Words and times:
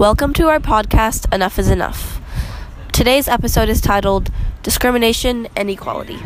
Welcome 0.00 0.32
to 0.32 0.48
our 0.48 0.60
podcast, 0.60 1.30
Enough 1.30 1.58
is 1.58 1.68
Enough. 1.68 2.22
Today's 2.90 3.28
episode 3.28 3.68
is 3.68 3.82
titled 3.82 4.30
Discrimination 4.62 5.46
and 5.54 5.68
Equality. 5.68 6.18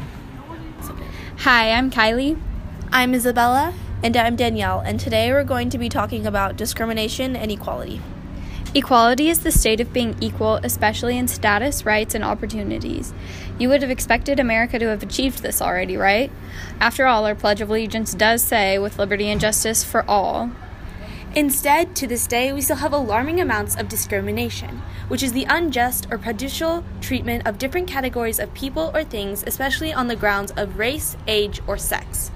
Hi, 1.39 1.73
I'm 1.73 1.91
Kylie. 1.91 2.41
I'm 2.93 3.17
Isabella. 3.17 3.75
And 4.01 4.17
I'm 4.17 4.37
Danielle, 4.37 4.79
and 4.79 5.01
today 5.01 5.33
we're 5.33 5.43
going 5.43 5.71
to 5.71 5.79
be 5.79 5.89
talking 5.89 6.25
about 6.25 6.57
discrimination 6.57 7.35
and 7.35 7.51
equality. 7.51 8.01
Equality 8.77 9.29
is 9.29 9.41
the 9.41 9.51
state 9.51 9.81
of 9.81 9.93
being 9.93 10.15
equal, 10.21 10.61
especially 10.63 11.19
in 11.19 11.27
status, 11.27 11.85
rights, 11.85 12.15
and 12.15 12.23
opportunities. 12.23 13.13
You 13.59 13.71
would 13.71 13.83
have 13.83 13.91
expected 13.91 14.39
America 14.39 14.79
to 14.79 14.87
have 14.87 15.03
achieved 15.03 15.43
this 15.43 15.61
already, 15.61 15.97
right? 15.97 16.31
After 16.79 17.07
all, 17.07 17.27
our 17.27 17.35
Pledge 17.35 17.61
of 17.61 17.71
Allegiance 17.71 18.15
does 18.15 18.41
say, 18.41 18.79
with 18.79 19.01
liberty 19.01 19.27
and 19.27 19.41
justice 19.41 19.83
for 19.83 20.09
all. 20.09 20.53
Instead, 21.37 21.97
to 21.97 22.07
this 22.07 22.29
day, 22.29 22.53
we 22.53 22.61
still 22.61 22.77
have 22.77 22.93
alarming 22.93 23.41
amounts 23.41 23.75
of 23.75 23.89
discrimination, 23.89 24.81
which 25.09 25.21
is 25.21 25.33
the 25.33 25.47
unjust 25.49 26.07
or 26.09 26.17
prejudicial 26.17 26.85
treatment 27.01 27.45
of 27.45 27.59
different 27.59 27.89
categories 27.89 28.39
of 28.39 28.55
people 28.55 28.93
or 28.95 29.03
things, 29.03 29.43
especially 29.45 29.93
on 29.93 30.07
the 30.07 30.15
grounds 30.15 30.53
of 30.53 30.79
race, 30.79 31.17
age, 31.27 31.61
or 31.67 31.77
sex. 31.77 32.31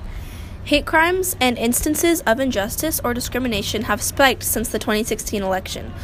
Hate 0.64 0.84
crimes 0.84 1.36
and 1.40 1.56
instances 1.56 2.22
of 2.22 2.40
injustice 2.40 3.00
or 3.04 3.14
discrimination 3.14 3.82
have 3.82 4.02
spiked 4.02 4.42
since 4.42 4.68
the 4.68 4.80
2016 4.80 5.44
election. 5.44 5.94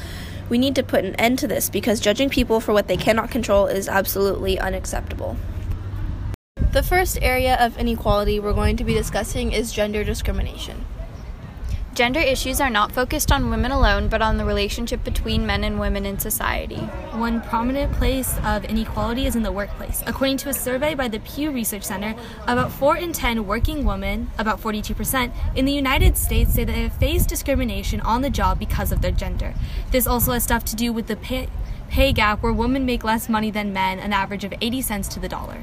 We 0.49 0.57
need 0.57 0.77
to 0.77 0.85
put 0.85 1.05
an 1.05 1.17
end 1.17 1.41
to 1.41 1.49
this 1.49 1.69
because 1.69 1.99
judging 1.99 2.31
people 2.31 2.61
for 2.61 2.73
what 2.73 2.87
they 2.87 2.97
cannot 2.97 3.29
control 3.29 3.67
is 3.67 3.89
absolutely 3.89 4.57
unacceptable. 4.61 5.37
The 6.71 6.85
first 6.85 7.19
area 7.21 7.57
of 7.59 7.77
inequality 7.77 8.39
we're 8.39 8.53
going 8.53 8.77
to 8.77 8.85
be 8.85 8.95
discussing 8.95 9.51
is 9.51 9.73
gender 9.73 10.05
discrimination. 10.05 10.85
Gender 11.95 12.19
issues 12.19 12.61
are 12.61 12.71
not 12.71 12.91
focused 12.91 13.31
on 13.31 13.51
women 13.51 13.71
alone, 13.71 14.09
but 14.09 14.21
on 14.21 14.37
the 14.37 14.45
relationship 14.45 15.05
between 15.05 15.47
men 15.47 15.63
and 15.63 15.79
women 15.79 16.05
in 16.05 16.19
society. 16.19 16.81
One 17.15 17.41
prominent 17.41 17.93
place 17.93 18.37
of 18.45 18.65
inequality 18.65 19.27
is 19.27 19.37
in 19.37 19.45
the 19.45 19.53
workplace. 19.53 20.03
According 20.05 20.39
to 20.39 20.49
a 20.49 20.53
survey 20.53 20.97
by 20.97 21.07
the 21.07 21.21
Pew 21.21 21.53
Research 21.53 21.85
Center, 21.85 22.17
about 22.49 22.73
4 22.73 22.97
in 22.97 23.13
10 23.13 23.47
working 23.47 23.85
women, 23.85 24.29
about 24.39 24.61
42%, 24.61 25.33
in 25.55 25.67
the 25.67 25.73
United 25.73 26.17
States 26.17 26.55
say 26.55 26.65
that 26.65 26.73
they 26.73 26.83
have 26.83 26.95
faced 26.95 27.29
discrimination 27.29 28.01
on 28.01 28.23
the 28.23 28.31
job 28.31 28.59
because 28.59 28.91
of 28.91 29.01
their 29.01 29.13
gender. 29.13 29.55
This 29.93 30.09
also 30.09 30.33
has 30.33 30.43
stuff 30.43 30.65
to 30.65 30.77
do 30.77 30.93
with 30.93 31.07
the 31.07 31.15
pay, 31.15 31.49
pay 31.91 32.13
gap 32.13 32.43
where 32.43 32.53
women 32.53 32.85
make 32.85 33.05
less 33.05 33.29
money 33.29 33.53
than 33.53 33.73
men, 33.73 34.01
an 34.01 34.13
average 34.13 34.43
of 34.43 34.53
80 34.61 34.83
cents 34.83 35.07
to 35.07 35.21
the 35.21 35.29
dollar 35.29 35.63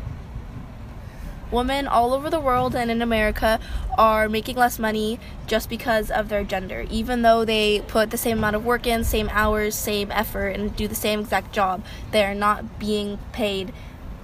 women 1.52 1.88
all 1.88 2.14
over 2.14 2.30
the 2.30 2.40
world 2.40 2.76
and 2.76 2.90
in 2.90 3.02
America 3.02 3.60
are 3.98 4.30
making 4.30 4.56
less 4.56 4.80
money 4.80 5.20
just 5.48 5.70
because 5.70 6.10
of 6.10 6.30
their 6.30 6.44
gender. 6.44 6.86
Even 6.90 7.22
though 7.22 7.46
they 7.46 7.82
put 7.82 8.12
the 8.12 8.18
same 8.18 8.38
amount 8.38 8.56
of 8.56 8.66
work 8.66 8.88
in, 8.88 9.04
same 9.04 9.30
hours, 9.32 9.76
same 9.76 10.12
effort, 10.12 10.50
and 10.50 10.76
do 10.76 10.88
the 10.88 10.96
same 10.96 11.22
exact 11.22 11.54
job, 11.54 11.84
they 12.12 12.24
are 12.24 12.36
not 12.36 12.80
being 12.80 13.20
paid 13.32 13.74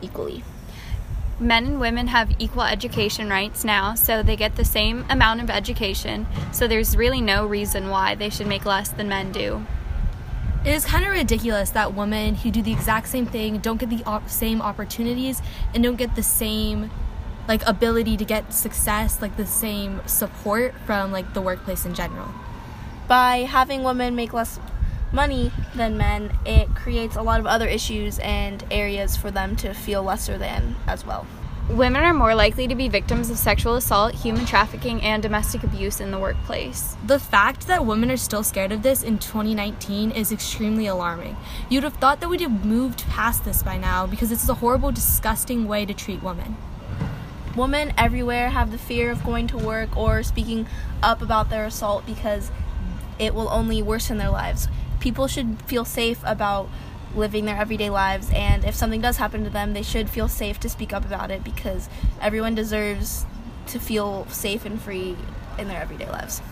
equally. 0.02 0.44
Men 1.40 1.66
and 1.66 1.80
women 1.80 2.08
have 2.08 2.36
equal 2.40 2.64
education 2.64 3.30
rights 3.30 3.64
now, 3.64 3.94
so 3.94 4.24
they 4.24 4.36
get 4.36 4.56
the 4.56 4.66
same 4.66 5.06
amount 5.08 5.40
of 5.42 5.52
education, 5.52 6.26
so 6.52 6.68
there's 6.68 6.98
really 6.98 7.22
no 7.22 7.46
reason 7.46 7.90
why 7.90 8.16
they 8.16 8.30
should 8.30 8.48
make 8.48 8.66
less 8.66 8.90
than 8.90 9.08
men 9.08 9.32
do. 9.32 9.64
It 10.66 10.74
is 10.74 10.84
kind 10.84 11.06
of 11.06 11.12
ridiculous 11.12 11.70
that 11.70 11.94
women 11.94 12.36
who 12.36 12.50
do 12.50 12.64
the 12.64 12.74
exact 12.74 13.08
same 13.08 13.28
thing 13.28 13.60
don't 13.60 13.78
get 13.78 13.90
the 13.90 14.04
op- 14.06 14.30
same 14.30 14.62
opportunities 14.62 15.42
and 15.74 15.84
don't 15.84 15.96
get 15.96 16.16
the 16.16 16.24
same 16.24 16.90
like 17.48 17.66
ability 17.66 18.18
to 18.18 18.26
get 18.26 18.54
success 18.54 19.22
like 19.22 19.36
the 19.38 19.46
same 19.46 20.02
support 20.06 20.74
from 20.86 21.12
like 21.12 21.34
the 21.34 21.42
workplace 21.42 21.86
in 21.86 21.94
general 21.94 22.30
by 23.08 23.38
having 23.38 23.84
women 23.84 24.16
make 24.16 24.34
less 24.34 24.60
money 25.12 25.52
than 25.76 25.98
men 25.98 26.32
it 26.46 26.74
creates 26.76 27.16
a 27.16 27.22
lot 27.22 27.40
of 27.40 27.48
other 27.48 27.68
issues 27.68 28.20
and 28.20 28.64
areas 28.70 29.16
for 29.16 29.32
them 29.32 29.56
to 29.56 29.74
feel 29.74 30.04
lesser 30.04 30.38
than 30.38 30.76
as 30.86 31.06
well 31.06 31.26
Women 31.70 32.02
are 32.06 32.14
more 32.14 32.34
likely 32.34 32.66
to 32.70 32.76
be 32.76 32.88
victims 32.88 33.30
of 33.30 33.38
sexual 33.38 33.76
assault, 33.76 34.14
human 34.16 34.46
trafficking, 34.46 35.02
and 35.02 35.22
domestic 35.22 35.66
abuse 35.66 36.00
in 36.00 36.12
the 36.12 36.18
workplace. 36.18 36.96
The 37.06 37.20
fact 37.20 37.68
that 37.68 37.86
women 37.86 38.10
are 38.10 38.16
still 38.16 38.42
scared 38.42 38.72
of 38.72 38.84
this 38.84 39.04
in 39.04 39.20
2019 39.20 40.12
is 40.12 40.32
extremely 40.32 40.88
alarming. 40.88 41.36
You'd 41.70 41.84
have 41.84 41.96
thought 41.96 42.22
that 42.22 42.30
we'd 42.30 42.40
have 42.40 42.66
moved 42.66 43.06
past 43.10 43.44
this 43.44 43.64
by 43.64 43.78
now 43.78 44.08
because 44.08 44.30
this 44.30 44.44
is 44.44 44.50
a 44.50 44.54
horrible, 44.54 44.94
disgusting 44.94 45.68
way 45.68 45.86
to 45.86 45.94
treat 45.94 46.24
women. 46.24 46.56
Women 47.58 47.92
everywhere 47.98 48.50
have 48.50 48.72
the 48.72 48.78
fear 48.78 49.10
of 49.10 49.24
going 49.24 49.48
to 49.48 49.58
work 49.58 49.98
or 49.98 50.22
speaking 50.22 50.68
up 51.02 51.24
about 51.24 51.50
their 51.50 51.66
assault 51.66 52.06
because 52.06 52.52
it 53.18 53.34
will 53.34 53.50
only 53.50 53.82
worsen 53.82 54.20
their 54.20 54.30
lives. 54.30 54.68
People 55.00 55.28
should 55.28 55.60
feel 55.64 55.84
safe 55.84 56.20
about 56.24 56.70
living 57.16 57.46
their 57.46 57.58
everyday 57.58 57.90
lives, 57.90 58.30
and 58.32 58.64
if 58.64 58.76
something 58.76 59.02
does 59.02 59.18
happen 59.18 59.44
to 59.44 59.50
them, 59.50 59.74
they 59.74 59.82
should 59.82 60.08
feel 60.08 60.28
safe 60.28 60.60
to 60.60 60.70
speak 60.70 60.94
up 60.94 61.04
about 61.04 61.32
it 61.32 61.44
because 61.44 61.90
everyone 62.22 62.54
deserves 62.54 63.26
to 63.66 63.80
feel 63.80 64.28
safe 64.28 64.64
and 64.64 64.80
free 64.80 65.18
in 65.58 65.68
their 65.68 65.82
everyday 65.82 66.08
lives. 66.10 66.44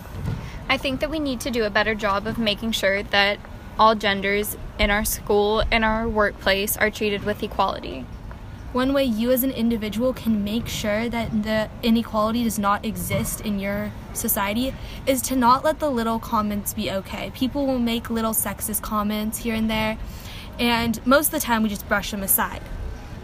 I 0.67 0.77
think 0.77 1.01
that 1.01 1.11
we 1.11 1.19
need 1.19 1.39
to 1.41 1.51
do 1.51 1.65
a 1.65 1.69
better 1.69 1.93
job 1.93 2.25
of 2.25 2.39
making 2.39 2.71
sure 2.71 3.03
that 3.03 3.37
all 3.77 3.93
genders 3.93 4.57
in 4.79 4.89
our 4.89 5.05
school 5.05 5.63
and 5.71 5.85
our 5.85 6.09
workplace 6.09 6.75
are 6.77 6.89
treated 6.89 7.25
with 7.25 7.43
equality. 7.43 8.07
One 8.75 8.91
way 8.91 9.05
you 9.05 9.31
as 9.31 9.45
an 9.45 9.51
individual 9.51 10.11
can 10.11 10.43
make 10.43 10.67
sure 10.67 11.07
that 11.07 11.43
the 11.43 11.69
inequality 11.81 12.43
does 12.43 12.59
not 12.59 12.83
exist 12.83 13.39
in 13.39 13.57
your 13.57 13.89
society 14.11 14.73
is 15.07 15.21
to 15.21 15.37
not 15.37 15.63
let 15.63 15.79
the 15.79 15.89
little 15.89 16.19
comments 16.19 16.73
be 16.73 16.91
okay. 16.91 17.31
People 17.33 17.65
will 17.65 17.79
make 17.79 18.09
little 18.09 18.33
sexist 18.33 18.81
comments 18.81 19.37
here 19.37 19.55
and 19.55 19.69
there, 19.69 19.97
and 20.59 20.99
most 21.07 21.27
of 21.27 21.31
the 21.31 21.39
time 21.39 21.63
we 21.63 21.69
just 21.69 21.87
brush 21.87 22.11
them 22.11 22.21
aside. 22.21 22.61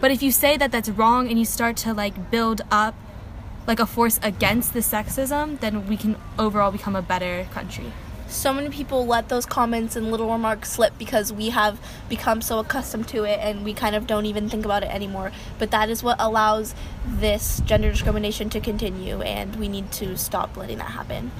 But 0.00 0.10
if 0.10 0.22
you 0.22 0.30
say 0.30 0.56
that 0.56 0.72
that's 0.72 0.88
wrong 0.88 1.28
and 1.28 1.38
you 1.38 1.44
start 1.44 1.76
to 1.84 1.92
like 1.92 2.30
build 2.30 2.62
up 2.70 2.94
like 3.66 3.78
a 3.78 3.84
force 3.84 4.18
against 4.22 4.72
the 4.72 4.80
sexism, 4.80 5.60
then 5.60 5.86
we 5.86 5.98
can 5.98 6.16
overall 6.38 6.72
become 6.72 6.96
a 6.96 7.02
better 7.02 7.46
country 7.52 7.92
so 8.32 8.52
many 8.52 8.70
people 8.70 9.06
let 9.06 9.28
those 9.28 9.46
comments 9.46 9.94
and 9.94 10.10
little 10.10 10.30
remarks 10.30 10.70
slip 10.70 10.96
because 10.98 11.32
we 11.32 11.50
have 11.50 11.78
become 12.08 12.40
so 12.40 12.58
accustomed 12.58 13.06
to 13.08 13.24
it 13.24 13.38
and 13.40 13.64
we 13.64 13.74
kind 13.74 13.94
of 13.94 14.06
don't 14.06 14.26
even 14.26 14.48
think 14.48 14.64
about 14.64 14.82
it 14.82 14.90
anymore. 14.90 15.32
But 15.58 15.70
that 15.70 15.90
is 15.90 16.02
what 16.02 16.16
allows 16.18 16.74
this 17.06 17.60
gender 17.64 17.90
discrimination 17.90 18.50
to 18.50 18.60
continue, 18.60 19.20
and 19.22 19.56
we 19.56 19.68
need 19.68 19.92
to 19.92 20.16
stop 20.16 20.56
letting 20.56 20.78
that 20.78 20.90
happen. 20.90 21.30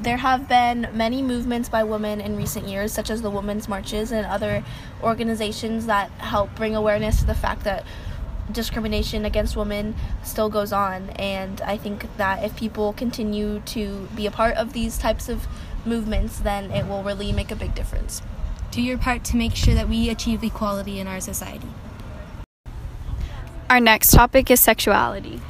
There 0.00 0.16
have 0.16 0.48
been 0.48 0.88
many 0.92 1.22
movements 1.22 1.68
by 1.68 1.84
women 1.84 2.20
in 2.20 2.36
recent 2.36 2.66
years, 2.66 2.92
such 2.92 3.08
as 3.08 3.22
the 3.22 3.30
Women's 3.30 3.68
Marches 3.68 4.10
and 4.10 4.26
other 4.26 4.64
organizations 5.00 5.86
that 5.86 6.10
help 6.12 6.52
bring 6.56 6.74
awareness 6.74 7.20
to 7.20 7.26
the 7.26 7.36
fact 7.36 7.62
that 7.64 7.84
discrimination 8.52 9.24
against 9.24 9.56
women 9.56 9.94
still 10.22 10.48
goes 10.48 10.72
on. 10.72 11.10
And 11.10 11.60
i 11.62 11.76
think 11.76 12.06
that 12.16 12.44
if 12.44 12.56
people 12.56 12.92
continue 12.92 13.60
to 13.66 14.08
be 14.14 14.26
a 14.26 14.30
part 14.30 14.56
of 14.56 14.72
these 14.72 14.98
types 14.98 15.28
of 15.28 15.46
movements 15.84 16.38
then 16.38 16.70
it 16.70 16.86
will 16.86 17.02
really 17.02 17.32
make 17.32 17.50
a 17.50 17.56
big 17.56 17.74
difference. 17.74 18.22
Do 18.70 18.80
your 18.80 18.98
part 18.98 19.24
to 19.24 19.36
make 19.36 19.54
sure 19.54 19.74
that 19.74 19.88
we 19.88 20.08
achieve 20.08 20.42
equality 20.42 20.98
in 20.98 21.06
our 21.06 21.20
society. 21.20 21.68
Our 23.68 23.80
next 23.80 24.10
topic 24.10 24.50
is 24.50 24.60
sexuality. 24.60 25.40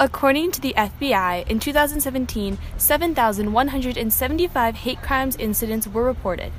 According 0.00 0.50
to 0.52 0.60
the 0.60 0.74
FBI, 0.76 1.48
in 1.48 1.60
2017, 1.60 2.58
7,175 2.76 4.74
hate 4.74 5.02
crimes 5.02 5.36
incidents 5.36 5.86
were 5.86 6.02
reported. 6.02 6.52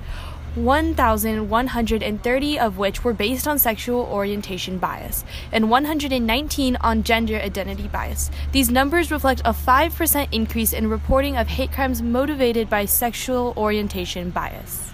1,130 0.55 2.59
of 2.59 2.77
which 2.77 3.03
were 3.03 3.13
based 3.13 3.47
on 3.47 3.59
sexual 3.59 4.01
orientation 4.01 4.77
bias, 4.77 5.23
and 5.51 5.69
119 5.69 6.75
on 6.77 7.03
gender 7.03 7.35
identity 7.35 7.87
bias. 7.87 8.31
These 8.51 8.71
numbers 8.71 9.11
reflect 9.11 9.41
a 9.43 9.51
5% 9.51 10.27
increase 10.31 10.73
in 10.73 10.89
reporting 10.89 11.37
of 11.37 11.47
hate 11.47 11.71
crimes 11.71 12.01
motivated 12.01 12.69
by 12.69 12.85
sexual 12.85 13.53
orientation 13.57 14.29
bias. 14.29 14.91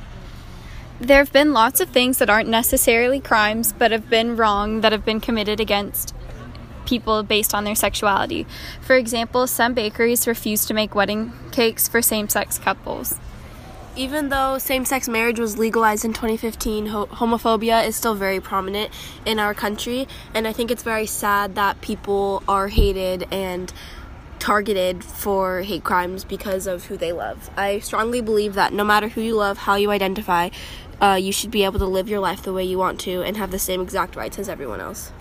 There 1.00 1.18
have 1.18 1.34
been 1.34 1.54
lots 1.54 1.80
of 1.80 1.90
things 1.90 2.20
that 2.20 2.30
aren't 2.30 2.50
necessarily 2.50 3.20
crimes, 3.20 3.74
but 3.74 3.92
have 3.92 4.10
been 4.10 4.36
wrong 4.36 4.82
that 4.82 4.92
have 4.92 5.06
been 5.06 5.20
committed 5.20 5.60
against 5.60 6.14
people 6.86 7.24
based 7.24 7.56
on 7.56 7.64
their 7.64 7.76
sexuality. 7.76 8.46
For 8.82 8.96
example, 8.96 9.48
some 9.48 9.74
bakeries 9.74 10.28
refuse 10.28 10.66
to 10.66 10.74
make 10.74 10.94
wedding 10.94 11.34
cakes 11.52 11.88
for 11.88 12.02
same 12.02 12.30
sex 12.30 12.60
couples. 12.60 13.18
Even 14.02 14.30
though 14.30 14.58
same 14.58 14.84
sex 14.84 15.08
marriage 15.08 15.40
was 15.40 15.60
legalized 15.60 16.04
in 16.04 16.12
2015, 16.12 16.88
ho- 16.88 17.06
homophobia 17.06 17.86
is 17.86 17.96
still 17.96 18.16
very 18.16 18.40
prominent 18.40 18.92
in 19.28 19.38
our 19.38 19.54
country, 19.54 20.08
and 20.34 20.48
I 20.48 20.54
think 20.54 20.72
it's 20.72 20.82
very 20.82 21.06
sad 21.06 21.54
that 21.54 21.82
people 21.82 22.42
are 22.48 22.70
hated 22.70 23.28
and 23.32 23.72
targeted 24.40 25.04
for 25.04 25.62
hate 25.62 25.84
crimes 25.84 26.24
because 26.24 26.66
of 26.66 26.86
who 26.86 26.98
they 26.98 27.12
love. 27.12 27.52
I 27.56 27.78
strongly 27.78 28.22
believe 28.22 28.56
that 28.56 28.74
no 28.74 28.84
matter 28.84 29.08
who 29.08 29.22
you 29.22 29.36
love, 29.36 29.60
how 29.60 29.76
you 29.76 29.92
identify, 29.92 30.50
uh, 31.00 31.20
you 31.22 31.32
should 31.32 31.52
be 31.52 31.64
able 31.64 31.78
to 31.78 31.86
live 31.86 32.10
your 32.10 32.22
life 32.22 32.42
the 32.42 32.54
way 32.54 32.64
you 32.64 32.80
want 32.80 33.00
to 33.02 33.22
and 33.22 33.38
have 33.38 33.52
the 33.52 33.60
same 33.60 33.82
exact 33.82 34.16
rights 34.16 34.40
as 34.40 34.50
everyone 34.50 34.82
else. 34.82 35.12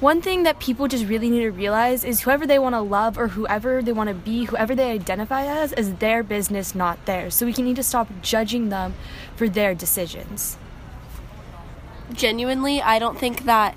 One 0.00 0.20
thing 0.20 0.42
that 0.42 0.58
people 0.58 0.88
just 0.88 1.06
really 1.06 1.30
need 1.30 1.40
to 1.40 1.50
realize 1.50 2.02
is 2.04 2.22
whoever 2.22 2.46
they 2.46 2.58
want 2.58 2.74
to 2.74 2.80
love 2.80 3.16
or 3.16 3.28
whoever 3.28 3.80
they 3.80 3.92
want 3.92 4.08
to 4.08 4.14
be, 4.14 4.44
whoever 4.44 4.74
they 4.74 4.90
identify 4.90 5.46
as, 5.46 5.72
is 5.72 5.94
their 5.94 6.24
business, 6.24 6.74
not 6.74 7.04
theirs. 7.06 7.34
So 7.34 7.46
we 7.46 7.52
can 7.52 7.64
need 7.64 7.76
to 7.76 7.82
stop 7.84 8.08
judging 8.20 8.70
them 8.70 8.94
for 9.36 9.48
their 9.48 9.72
decisions. 9.74 10.58
Genuinely, 12.12 12.82
I 12.82 12.98
don't 12.98 13.18
think 13.18 13.44
that 13.44 13.76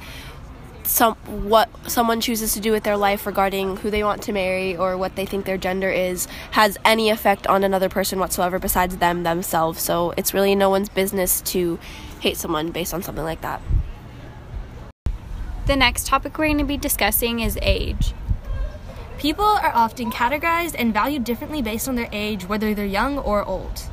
some 0.83 1.15
what 1.49 1.69
someone 1.89 2.21
chooses 2.21 2.53
to 2.53 2.61
do 2.61 2.71
with 2.71 2.83
their 2.83 2.97
life 2.97 3.25
regarding 3.25 3.77
who 3.77 3.91
they 3.91 4.03
want 4.03 4.23
to 4.23 4.31
marry 4.31 4.75
or 4.75 4.97
what 4.97 5.15
they 5.15 5.25
think 5.25 5.45
their 5.45 5.57
gender 5.57 5.89
is 5.89 6.27
has 6.51 6.77
any 6.85 7.09
effect 7.09 7.45
on 7.45 7.63
another 7.63 7.89
person 7.89 8.19
whatsoever 8.19 8.57
besides 8.57 8.97
them 8.97 9.23
themselves. 9.23 9.81
So 9.81 10.13
it's 10.17 10.33
really 10.33 10.55
no 10.55 10.69
one's 10.69 10.89
business 10.89 11.41
to 11.41 11.77
hate 12.21 12.37
someone 12.37 12.71
based 12.71 12.93
on 12.93 13.03
something 13.03 13.23
like 13.23 13.41
that. 13.41 13.61
The 15.67 15.75
next 15.75 16.07
topic 16.07 16.37
we're 16.37 16.45
going 16.45 16.59
to 16.59 16.63
be 16.63 16.77
discussing 16.77 17.41
is 17.41 17.59
age. 17.61 18.13
People 19.17 19.43
are 19.43 19.73
often 19.75 20.11
categorized 20.11 20.75
and 20.79 20.93
valued 20.93 21.25
differently 21.25 21.61
based 21.61 21.89
on 21.89 21.95
their 21.95 22.07
age, 22.13 22.45
whether 22.47 22.73
they're 22.73 22.85
young 22.85 23.17
or 23.17 23.43
old. 23.43 23.89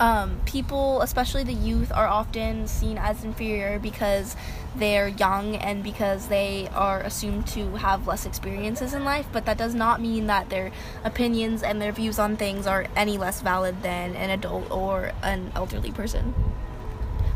Um, 0.00 0.40
people, 0.46 1.02
especially 1.02 1.44
the 1.44 1.52
youth, 1.52 1.92
are 1.92 2.06
often 2.06 2.66
seen 2.66 2.96
as 2.96 3.22
inferior 3.24 3.78
because 3.78 4.34
they're 4.74 5.08
young 5.08 5.56
and 5.56 5.84
because 5.84 6.28
they 6.28 6.66
are 6.74 7.00
assumed 7.00 7.46
to 7.48 7.76
have 7.76 8.06
less 8.06 8.24
experiences 8.24 8.94
in 8.94 9.04
life, 9.04 9.26
but 9.32 9.44
that 9.44 9.58
does 9.58 9.74
not 9.74 10.00
mean 10.00 10.28
that 10.28 10.48
their 10.48 10.72
opinions 11.04 11.62
and 11.62 11.78
their 11.78 11.92
views 11.92 12.18
on 12.18 12.38
things 12.38 12.66
are 12.66 12.86
any 12.96 13.18
less 13.18 13.42
valid 13.42 13.82
than 13.82 14.16
an 14.16 14.30
adult 14.30 14.70
or 14.70 15.12
an 15.22 15.52
elderly 15.54 15.92
person. 15.92 16.32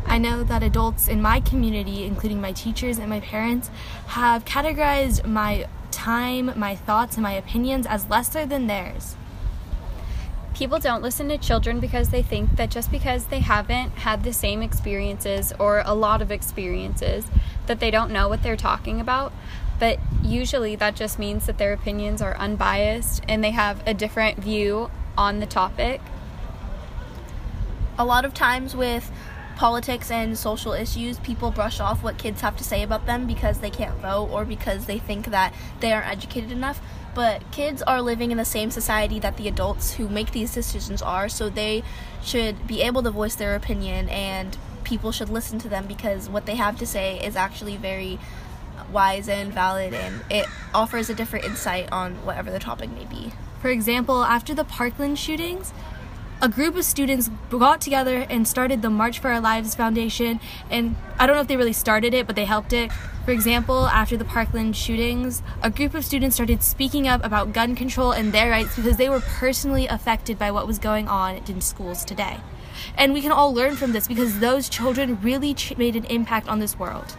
I 0.06 0.18
know 0.18 0.44
that 0.44 0.62
adults 0.62 1.08
in 1.08 1.20
my 1.20 1.40
community, 1.40 2.04
including 2.04 2.40
my 2.40 2.52
teachers 2.52 2.98
and 2.98 3.10
my 3.10 3.20
parents, 3.20 3.70
have 4.08 4.44
categorized 4.44 5.26
my 5.26 5.66
time, 5.90 6.52
my 6.56 6.76
thoughts, 6.76 7.16
and 7.16 7.22
my 7.22 7.32
opinions 7.32 7.86
as 7.86 8.08
lesser 8.08 8.46
than 8.46 8.66
theirs. 8.66 9.16
People 10.54 10.78
don't 10.78 11.02
listen 11.02 11.28
to 11.28 11.36
children 11.36 11.80
because 11.80 12.08
they 12.08 12.22
think 12.22 12.56
that 12.56 12.70
just 12.70 12.90
because 12.90 13.26
they 13.26 13.40
haven't 13.40 13.90
had 13.90 14.22
the 14.22 14.32
same 14.32 14.62
experiences 14.62 15.52
or 15.58 15.82
a 15.84 15.92
lot 15.92 16.22
of 16.22 16.30
experiences, 16.30 17.26
that 17.66 17.80
they 17.80 17.90
don't 17.90 18.10
know 18.10 18.28
what 18.28 18.42
they're 18.42 18.56
talking 18.56 19.00
about. 19.00 19.32
But 19.78 19.98
usually 20.22 20.76
that 20.76 20.96
just 20.96 21.18
means 21.18 21.44
that 21.46 21.58
their 21.58 21.72
opinions 21.72 22.22
are 22.22 22.36
unbiased 22.38 23.22
and 23.28 23.44
they 23.44 23.50
have 23.50 23.86
a 23.86 23.92
different 23.92 24.38
view 24.38 24.90
on 25.18 25.40
the 25.40 25.46
topic. 25.46 26.00
A 27.98 28.04
lot 28.04 28.24
of 28.24 28.32
times 28.32 28.74
with 28.74 29.10
politics 29.56 30.10
and 30.10 30.38
social 30.38 30.72
issues, 30.72 31.18
people 31.20 31.50
brush 31.50 31.80
off 31.80 32.02
what 32.02 32.18
kids 32.18 32.42
have 32.42 32.56
to 32.56 32.64
say 32.64 32.82
about 32.82 33.06
them 33.06 33.26
because 33.26 33.58
they 33.58 33.70
can't 33.70 33.96
vote 33.96 34.28
or 34.30 34.44
because 34.44 34.86
they 34.86 34.98
think 34.98 35.26
that 35.26 35.52
they 35.80 35.92
aren't 35.92 36.06
educated 36.06 36.52
enough. 36.52 36.80
But 37.14 37.50
kids 37.50 37.82
are 37.82 38.02
living 38.02 38.30
in 38.30 38.36
the 38.36 38.44
same 38.44 38.70
society 38.70 39.18
that 39.20 39.38
the 39.38 39.48
adults 39.48 39.94
who 39.94 40.08
make 40.08 40.32
these 40.32 40.52
decisions 40.52 41.00
are, 41.00 41.30
so 41.30 41.48
they 41.48 41.82
should 42.22 42.66
be 42.66 42.82
able 42.82 43.02
to 43.02 43.10
voice 43.10 43.34
their 43.34 43.54
opinion 43.54 44.08
and 44.10 44.56
people 44.84 45.10
should 45.10 45.30
listen 45.30 45.58
to 45.58 45.68
them 45.68 45.86
because 45.86 46.28
what 46.28 46.46
they 46.46 46.54
have 46.54 46.78
to 46.78 46.86
say 46.86 47.18
is 47.24 47.34
actually 47.34 47.76
very 47.76 48.18
wise 48.92 49.28
and 49.28 49.52
valid 49.52 49.92
and 49.92 50.22
it 50.30 50.46
offers 50.72 51.10
a 51.10 51.14
different 51.14 51.44
insight 51.44 51.90
on 51.90 52.14
whatever 52.24 52.50
the 52.50 52.58
topic 52.58 52.90
may 52.90 53.04
be. 53.06 53.32
For 53.60 53.70
example, 53.70 54.22
after 54.22 54.54
the 54.54 54.64
Parkland 54.64 55.18
shootings, 55.18 55.72
a 56.42 56.48
group 56.48 56.76
of 56.76 56.84
students 56.84 57.30
got 57.50 57.80
together 57.80 58.26
and 58.28 58.46
started 58.46 58.82
the 58.82 58.90
March 58.90 59.18
for 59.18 59.30
Our 59.30 59.40
Lives 59.40 59.74
Foundation. 59.74 60.38
And 60.70 60.96
I 61.18 61.26
don't 61.26 61.34
know 61.34 61.40
if 61.40 61.48
they 61.48 61.56
really 61.56 61.72
started 61.72 62.12
it, 62.12 62.26
but 62.26 62.36
they 62.36 62.44
helped 62.44 62.72
it. 62.72 62.92
For 63.24 63.30
example, 63.30 63.86
after 63.86 64.16
the 64.16 64.24
Parkland 64.24 64.76
shootings, 64.76 65.42
a 65.62 65.70
group 65.70 65.94
of 65.94 66.04
students 66.04 66.36
started 66.36 66.62
speaking 66.62 67.08
up 67.08 67.24
about 67.24 67.52
gun 67.52 67.74
control 67.74 68.12
and 68.12 68.32
their 68.32 68.50
rights 68.50 68.76
because 68.76 68.98
they 68.98 69.08
were 69.08 69.20
personally 69.20 69.86
affected 69.86 70.38
by 70.38 70.50
what 70.50 70.66
was 70.66 70.78
going 70.78 71.08
on 71.08 71.36
in 71.48 71.60
schools 71.60 72.04
today. 72.04 72.38
And 72.96 73.12
we 73.14 73.22
can 73.22 73.32
all 73.32 73.52
learn 73.52 73.74
from 73.74 73.92
this 73.92 74.06
because 74.06 74.38
those 74.38 74.68
children 74.68 75.18
really 75.22 75.54
ch- 75.54 75.76
made 75.76 75.96
an 75.96 76.04
impact 76.04 76.48
on 76.48 76.58
this 76.58 76.78
world. 76.78 77.16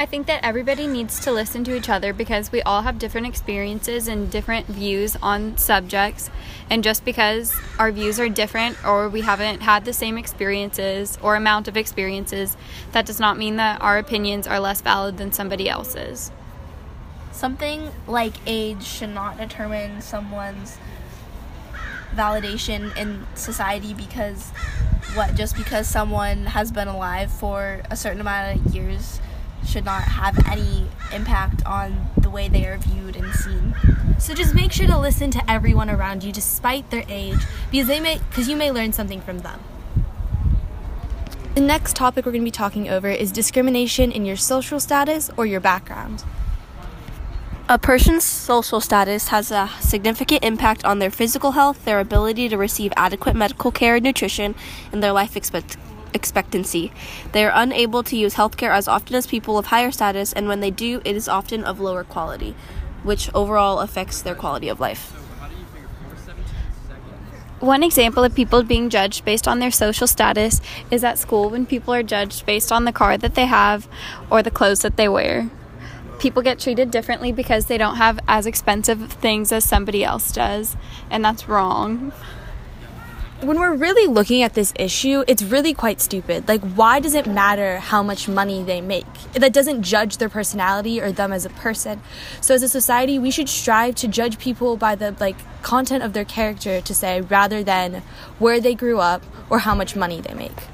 I 0.00 0.06
think 0.06 0.28
that 0.28 0.42
everybody 0.42 0.86
needs 0.86 1.20
to 1.24 1.30
listen 1.30 1.62
to 1.64 1.76
each 1.76 1.90
other 1.90 2.14
because 2.14 2.50
we 2.50 2.62
all 2.62 2.80
have 2.80 2.98
different 2.98 3.26
experiences 3.26 4.08
and 4.08 4.30
different 4.30 4.66
views 4.66 5.14
on 5.22 5.58
subjects. 5.58 6.30
And 6.70 6.82
just 6.82 7.04
because 7.04 7.54
our 7.78 7.92
views 7.92 8.18
are 8.18 8.30
different 8.30 8.82
or 8.82 9.10
we 9.10 9.20
haven't 9.20 9.60
had 9.60 9.84
the 9.84 9.92
same 9.92 10.16
experiences 10.16 11.18
or 11.20 11.36
amount 11.36 11.68
of 11.68 11.76
experiences, 11.76 12.56
that 12.92 13.04
does 13.04 13.20
not 13.20 13.36
mean 13.36 13.56
that 13.56 13.82
our 13.82 13.98
opinions 13.98 14.46
are 14.46 14.58
less 14.58 14.80
valid 14.80 15.18
than 15.18 15.32
somebody 15.32 15.68
else's. 15.68 16.32
Something 17.30 17.90
like 18.06 18.32
age 18.46 18.82
should 18.82 19.10
not 19.10 19.36
determine 19.36 20.00
someone's 20.00 20.78
validation 22.14 22.96
in 22.96 23.26
society 23.34 23.92
because 23.92 24.48
what 25.12 25.34
just 25.34 25.58
because 25.58 25.86
someone 25.86 26.46
has 26.46 26.72
been 26.72 26.88
alive 26.88 27.30
for 27.30 27.82
a 27.90 27.96
certain 27.96 28.22
amount 28.22 28.66
of 28.66 28.74
years 28.74 29.20
should 29.66 29.84
not 29.84 30.02
have 30.02 30.46
any 30.46 30.86
impact 31.12 31.64
on 31.66 32.08
the 32.16 32.30
way 32.30 32.48
they 32.48 32.66
are 32.66 32.78
viewed 32.78 33.16
and 33.16 33.32
seen. 33.34 33.74
So 34.18 34.34
just 34.34 34.54
make 34.54 34.72
sure 34.72 34.86
to 34.86 34.98
listen 34.98 35.30
to 35.32 35.50
everyone 35.50 35.90
around 35.90 36.24
you 36.24 36.32
despite 36.32 36.90
their 36.90 37.04
age 37.08 37.40
because 37.70 37.88
they 37.88 38.00
may 38.00 38.18
because 38.30 38.48
you 38.48 38.56
may 38.56 38.70
learn 38.70 38.92
something 38.92 39.20
from 39.20 39.40
them. 39.40 39.60
The 41.54 41.60
next 41.60 41.96
topic 41.96 42.24
we're 42.24 42.32
going 42.32 42.42
to 42.42 42.46
be 42.46 42.52
talking 42.52 42.88
over 42.88 43.08
is 43.08 43.32
discrimination 43.32 44.12
in 44.12 44.24
your 44.24 44.36
social 44.36 44.78
status 44.78 45.30
or 45.36 45.46
your 45.46 45.60
background. 45.60 46.24
A 47.68 47.78
person's 47.78 48.24
social 48.24 48.80
status 48.80 49.28
has 49.28 49.50
a 49.50 49.70
significant 49.80 50.44
impact 50.44 50.84
on 50.84 50.98
their 50.98 51.10
physical 51.10 51.52
health, 51.52 51.84
their 51.84 52.00
ability 52.00 52.48
to 52.48 52.56
receive 52.56 52.92
adequate 52.96 53.36
medical 53.36 53.70
care 53.70 53.96
and 53.96 54.04
nutrition, 54.04 54.54
and 54.92 55.02
their 55.02 55.12
life 55.12 55.36
expect- 55.36 55.76
expectancy. 56.14 56.92
They 57.32 57.44
are 57.44 57.52
unable 57.54 58.02
to 58.04 58.16
use 58.16 58.34
healthcare 58.34 58.74
as 58.74 58.88
often 58.88 59.16
as 59.16 59.26
people 59.26 59.58
of 59.58 59.66
higher 59.66 59.90
status, 59.90 60.32
and 60.32 60.48
when 60.48 60.60
they 60.60 60.70
do, 60.70 61.00
it 61.04 61.16
is 61.16 61.28
often 61.28 61.64
of 61.64 61.80
lower 61.80 62.04
quality, 62.04 62.54
which 63.02 63.32
overall 63.34 63.80
affects 63.80 64.22
their 64.22 64.34
quality 64.34 64.68
of 64.68 64.80
life. 64.80 65.12
One 67.60 67.82
example 67.82 68.24
of 68.24 68.34
people 68.34 68.62
being 68.62 68.88
judged 68.88 69.26
based 69.26 69.46
on 69.46 69.58
their 69.58 69.70
social 69.70 70.06
status 70.06 70.62
is 70.90 71.04
at 71.04 71.18
school 71.18 71.50
when 71.50 71.66
people 71.66 71.92
are 71.92 72.02
judged 72.02 72.46
based 72.46 72.72
on 72.72 72.86
the 72.86 72.92
car 72.92 73.18
that 73.18 73.34
they 73.34 73.44
have 73.44 73.86
or 74.30 74.42
the 74.42 74.50
clothes 74.50 74.80
that 74.80 74.96
they 74.96 75.10
wear. 75.10 75.50
People 76.18 76.40
get 76.42 76.58
treated 76.58 76.90
differently 76.90 77.32
because 77.32 77.66
they 77.66 77.76
don't 77.76 77.96
have 77.96 78.18
as 78.26 78.46
expensive 78.46 79.12
things 79.12 79.52
as 79.52 79.62
somebody 79.64 80.02
else 80.02 80.32
does, 80.32 80.74
and 81.10 81.22
that's 81.22 81.48
wrong. 81.48 82.12
When 83.42 83.58
we're 83.58 83.74
really 83.74 84.06
looking 84.06 84.42
at 84.42 84.54
this 84.54 84.72
issue, 84.76 85.24
it's 85.26 85.42
really 85.42 85.72
quite 85.72 86.00
stupid. 86.00 86.46
Like, 86.46 86.60
why 86.60 87.00
does 87.00 87.14
it 87.14 87.26
matter 87.26 87.78
how 87.78 88.02
much 88.02 88.28
money 88.28 88.62
they 88.62 88.80
make? 88.80 89.06
That 89.32 89.52
doesn't 89.52 89.82
judge 89.82 90.18
their 90.18 90.28
personality 90.28 91.00
or 91.00 91.10
them 91.10 91.32
as 91.32 91.46
a 91.46 91.50
person. 91.50 92.02
So, 92.40 92.54
as 92.54 92.62
a 92.62 92.68
society, 92.68 93.18
we 93.18 93.30
should 93.30 93.48
strive 93.48 93.94
to 93.96 94.08
judge 94.08 94.38
people 94.38 94.76
by 94.76 94.94
the 94.94 95.16
like 95.18 95.36
content 95.62 96.04
of 96.04 96.12
their 96.12 96.24
character, 96.24 96.80
to 96.82 96.94
say, 96.94 97.22
rather 97.22 97.64
than 97.64 98.02
where 98.38 98.60
they 98.60 98.74
grew 98.74 98.98
up 98.98 99.24
or 99.48 99.60
how 99.60 99.74
much 99.74 99.96
money 99.96 100.20
they 100.20 100.34
make. 100.34 100.66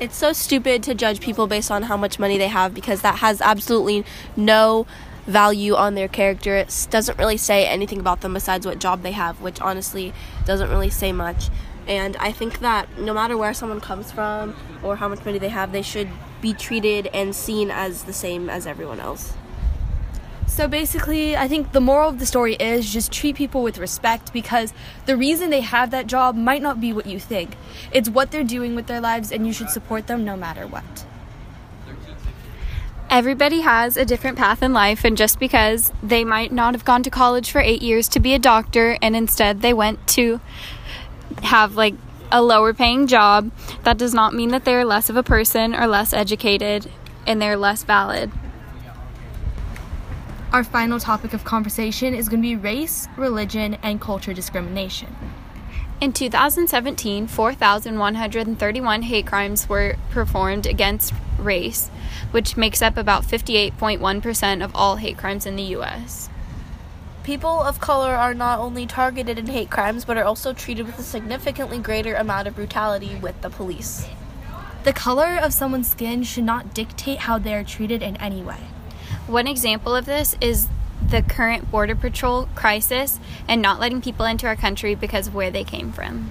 It's 0.00 0.16
so 0.16 0.32
stupid 0.32 0.82
to 0.84 0.94
judge 0.94 1.20
people 1.20 1.46
based 1.46 1.70
on 1.70 1.84
how 1.84 1.96
much 1.96 2.18
money 2.18 2.38
they 2.38 2.48
have 2.48 2.74
because 2.74 3.02
that 3.02 3.18
has 3.18 3.40
absolutely 3.40 4.04
no 4.36 4.86
value 5.26 5.74
on 5.74 5.94
their 5.94 6.08
character. 6.08 6.56
It 6.56 6.86
doesn't 6.90 7.18
really 7.18 7.36
say 7.36 7.66
anything 7.66 8.00
about 8.00 8.22
them 8.22 8.34
besides 8.34 8.66
what 8.66 8.78
job 8.78 9.02
they 9.02 9.12
have, 9.12 9.40
which 9.40 9.60
honestly 9.60 10.12
doesn't 10.44 10.70
really 10.70 10.90
say 10.90 11.12
much. 11.12 11.50
And 11.88 12.16
I 12.18 12.32
think 12.32 12.60
that 12.60 12.98
no 12.98 13.14
matter 13.14 13.36
where 13.36 13.54
someone 13.54 13.80
comes 13.80 14.12
from 14.12 14.54
or 14.82 14.96
how 14.96 15.08
much 15.08 15.24
money 15.24 15.38
they 15.38 15.48
have, 15.48 15.72
they 15.72 15.82
should 15.82 16.08
be 16.42 16.52
treated 16.52 17.08
and 17.08 17.34
seen 17.34 17.70
as 17.70 18.04
the 18.04 18.12
same 18.12 18.50
as 18.50 18.66
everyone 18.66 19.00
else. 19.00 19.32
So 20.46 20.66
basically, 20.66 21.36
I 21.36 21.46
think 21.46 21.72
the 21.72 21.80
moral 21.80 22.08
of 22.08 22.18
the 22.18 22.26
story 22.26 22.54
is 22.54 22.92
just 22.92 23.12
treat 23.12 23.36
people 23.36 23.62
with 23.62 23.78
respect 23.78 24.32
because 24.32 24.72
the 25.06 25.16
reason 25.16 25.50
they 25.50 25.60
have 25.60 25.90
that 25.90 26.06
job 26.06 26.36
might 26.36 26.62
not 26.62 26.80
be 26.80 26.92
what 26.92 27.06
you 27.06 27.20
think. 27.20 27.56
It's 27.92 28.08
what 28.08 28.30
they're 28.30 28.44
doing 28.44 28.74
with 28.74 28.86
their 28.86 29.00
lives, 29.00 29.30
and 29.30 29.46
you 29.46 29.52
should 29.52 29.70
support 29.70 30.06
them 30.06 30.24
no 30.24 30.36
matter 30.36 30.66
what. 30.66 31.06
Everybody 33.10 33.60
has 33.60 33.96
a 33.96 34.04
different 34.04 34.36
path 34.36 34.62
in 34.62 34.72
life, 34.72 35.04
and 35.04 35.16
just 35.16 35.38
because 35.38 35.92
they 36.02 36.24
might 36.24 36.52
not 36.52 36.74
have 36.74 36.84
gone 36.84 37.02
to 37.04 37.10
college 37.10 37.50
for 37.50 37.60
eight 37.60 37.80
years 37.80 38.08
to 38.08 38.20
be 38.20 38.34
a 38.34 38.38
doctor 38.38 38.98
and 39.00 39.16
instead 39.16 39.62
they 39.62 39.72
went 39.72 40.06
to 40.08 40.40
have 41.42 41.76
like 41.76 41.94
a 42.30 42.42
lower 42.42 42.74
paying 42.74 43.06
job, 43.06 43.50
that 43.84 43.98
does 43.98 44.14
not 44.14 44.34
mean 44.34 44.50
that 44.50 44.64
they're 44.64 44.84
less 44.84 45.08
of 45.08 45.16
a 45.16 45.22
person 45.22 45.74
or 45.74 45.86
less 45.86 46.12
educated 46.12 46.90
and 47.26 47.40
they're 47.40 47.56
less 47.56 47.82
valid. 47.82 48.30
Our 50.52 50.64
final 50.64 50.98
topic 50.98 51.34
of 51.34 51.44
conversation 51.44 52.14
is 52.14 52.28
going 52.28 52.40
to 52.40 52.48
be 52.48 52.56
race, 52.56 53.06
religion, 53.16 53.76
and 53.82 54.00
culture 54.00 54.32
discrimination. 54.32 55.14
In 56.00 56.12
2017, 56.12 57.26
4,131 57.26 59.02
hate 59.02 59.26
crimes 59.26 59.68
were 59.68 59.96
performed 60.10 60.66
against 60.66 61.12
race, 61.38 61.88
which 62.30 62.56
makes 62.56 62.80
up 62.80 62.96
about 62.96 63.24
58.1% 63.24 64.64
of 64.64 64.74
all 64.74 64.96
hate 64.96 65.18
crimes 65.18 65.44
in 65.44 65.56
the 65.56 65.64
US. 65.74 66.30
People 67.28 67.60
of 67.60 67.78
color 67.78 68.14
are 68.14 68.32
not 68.32 68.58
only 68.58 68.86
targeted 68.86 69.38
in 69.38 69.48
hate 69.48 69.68
crimes, 69.68 70.06
but 70.06 70.16
are 70.16 70.24
also 70.24 70.54
treated 70.54 70.86
with 70.86 70.98
a 70.98 71.02
significantly 71.02 71.78
greater 71.78 72.14
amount 72.14 72.48
of 72.48 72.54
brutality 72.54 73.16
with 73.16 73.38
the 73.42 73.50
police. 73.50 74.08
The 74.84 74.94
color 74.94 75.36
of 75.36 75.52
someone's 75.52 75.90
skin 75.90 76.22
should 76.22 76.44
not 76.44 76.72
dictate 76.72 77.18
how 77.18 77.38
they 77.38 77.52
are 77.52 77.62
treated 77.62 78.02
in 78.02 78.16
any 78.16 78.40
way. 78.40 78.60
One 79.26 79.46
example 79.46 79.94
of 79.94 80.06
this 80.06 80.36
is 80.40 80.68
the 81.06 81.20
current 81.20 81.70
Border 81.70 81.94
Patrol 81.94 82.48
crisis 82.54 83.20
and 83.46 83.60
not 83.60 83.78
letting 83.78 84.00
people 84.00 84.24
into 84.24 84.46
our 84.46 84.56
country 84.56 84.94
because 84.94 85.26
of 85.26 85.34
where 85.34 85.50
they 85.50 85.64
came 85.64 85.92
from. 85.92 86.30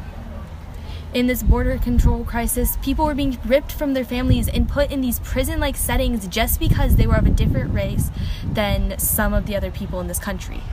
In 1.14 1.28
this 1.28 1.44
border 1.44 1.78
control 1.78 2.24
crisis, 2.24 2.76
people 2.82 3.06
were 3.06 3.14
being 3.14 3.38
ripped 3.46 3.72
from 3.72 3.94
their 3.94 4.04
families 4.04 4.48
and 4.48 4.68
put 4.68 4.92
in 4.92 5.02
these 5.02 5.20
prison 5.20 5.60
like 5.60 5.76
settings 5.76 6.28
just 6.28 6.60
because 6.60 6.96
they 6.96 7.06
were 7.06 7.18
of 7.18 7.28
a 7.28 7.30
different 7.30 7.72
race 7.72 8.10
than 8.44 8.98
some 8.98 9.36
of 9.36 9.46
the 9.46 9.56
other 9.56 9.70
people 9.70 10.02
in 10.02 10.08
this 10.08 10.18
country. 10.18 10.64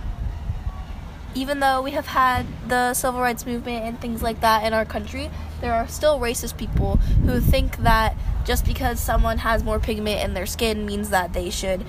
Even 1.34 1.60
though 1.60 1.82
we 1.82 1.90
have 1.92 2.06
had 2.06 2.46
the 2.68 2.94
civil 2.94 3.20
rights 3.20 3.44
movement 3.44 3.84
and 3.84 4.00
things 4.00 4.22
like 4.22 4.40
that 4.40 4.64
in 4.64 4.72
our 4.72 4.84
country, 4.84 5.30
there 5.60 5.72
are 5.72 5.88
still 5.88 6.20
racist 6.20 6.56
people 6.56 6.96
who 7.26 7.40
think 7.40 7.78
that 7.78 8.16
just 8.44 8.64
because 8.64 9.00
someone 9.00 9.38
has 9.38 9.64
more 9.64 9.80
pigment 9.80 10.22
in 10.22 10.34
their 10.34 10.46
skin 10.46 10.86
means 10.86 11.10
that 11.10 11.32
they 11.32 11.50
should 11.50 11.84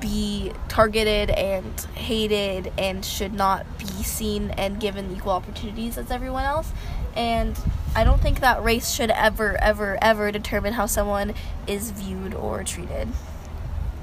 be 0.00 0.52
targeted 0.68 1.30
and 1.30 1.80
hated 1.94 2.72
and 2.76 3.04
should 3.04 3.32
not 3.32 3.64
be 3.78 3.86
seen 3.86 4.50
and 4.50 4.80
given 4.80 5.14
equal 5.16 5.32
opportunities 5.32 5.96
as 5.96 6.10
everyone 6.10 6.44
else. 6.44 6.72
And 7.16 7.58
I 7.94 8.04
don't 8.04 8.20
think 8.20 8.40
that 8.40 8.62
race 8.64 8.90
should 8.90 9.10
ever, 9.10 9.56
ever, 9.62 9.96
ever 10.02 10.32
determine 10.32 10.72
how 10.72 10.86
someone 10.86 11.32
is 11.66 11.90
viewed 11.92 12.34
or 12.34 12.64
treated. 12.64 13.08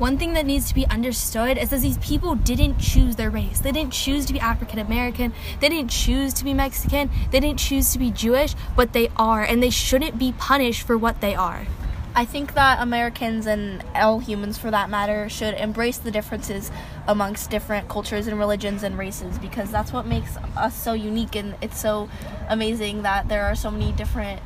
One 0.01 0.17
thing 0.17 0.33
that 0.33 0.47
needs 0.47 0.67
to 0.67 0.73
be 0.73 0.87
understood 0.87 1.59
is 1.59 1.69
that 1.69 1.81
these 1.81 1.99
people 1.99 2.33
didn't 2.33 2.79
choose 2.79 3.17
their 3.17 3.29
race. 3.29 3.59
They 3.59 3.71
didn't 3.71 3.93
choose 3.93 4.25
to 4.25 4.33
be 4.33 4.39
African 4.39 4.79
American. 4.79 5.31
They 5.59 5.69
didn't 5.69 5.91
choose 5.91 6.33
to 6.33 6.43
be 6.43 6.55
Mexican. 6.55 7.11
They 7.29 7.39
didn't 7.39 7.59
choose 7.59 7.93
to 7.93 7.99
be 7.99 8.09
Jewish, 8.09 8.55
but 8.75 8.93
they 8.93 9.11
are, 9.15 9.43
and 9.43 9.61
they 9.61 9.69
shouldn't 9.69 10.17
be 10.17 10.31
punished 10.31 10.87
for 10.87 10.97
what 10.97 11.21
they 11.21 11.35
are. 11.35 11.67
I 12.15 12.25
think 12.25 12.55
that 12.55 12.81
Americans 12.81 13.45
and 13.45 13.83
all 13.93 14.17
humans, 14.17 14.57
for 14.57 14.71
that 14.71 14.89
matter, 14.89 15.29
should 15.29 15.53
embrace 15.53 15.99
the 15.99 16.09
differences 16.09 16.71
amongst 17.07 17.51
different 17.51 17.87
cultures 17.87 18.25
and 18.25 18.39
religions 18.39 18.81
and 18.81 18.97
races 18.97 19.37
because 19.37 19.69
that's 19.69 19.93
what 19.93 20.07
makes 20.07 20.35
us 20.57 20.75
so 20.75 20.93
unique 20.93 21.35
and 21.35 21.53
it's 21.61 21.79
so 21.79 22.09
amazing 22.49 23.03
that 23.03 23.29
there 23.29 23.43
are 23.43 23.53
so 23.53 23.69
many 23.69 23.91
different 23.91 24.41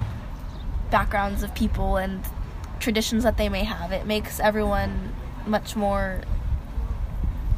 backgrounds 0.91 1.43
of 1.43 1.55
people 1.55 1.95
and 1.95 2.25
traditions 2.81 3.23
that 3.23 3.37
they 3.37 3.47
may 3.47 3.63
have. 3.63 3.93
It 3.93 4.05
makes 4.05 4.41
everyone 4.41 5.13
much 5.47 5.75
more 5.75 6.21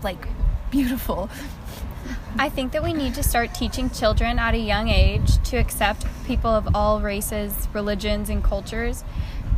like 0.04 0.28
beautiful. 0.72 1.30
I 2.40 2.50
think 2.50 2.72
that 2.74 2.84
we 2.84 2.94
need 2.94 3.16
to 3.16 3.24
start 3.24 3.54
teaching 3.54 3.90
children 3.90 4.38
at 4.38 4.54
a 4.54 4.60
young 4.60 4.90
age 4.90 5.42
to 5.50 5.58
accept 5.58 6.06
people 6.26 6.52
of 6.52 6.76
all 6.76 7.02
races, 7.02 7.68
religions, 7.74 8.30
and 8.30 8.44
cultures. 8.44 9.04